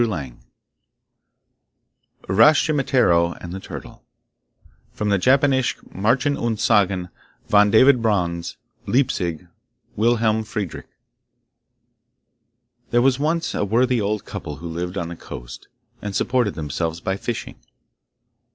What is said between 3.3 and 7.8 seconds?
and the Turtle From the Japanische Marchen und Sagen, von